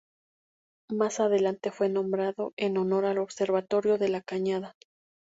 [0.89, 4.75] Más adelante fue nombrado en honor al Observatorio de La Cañada.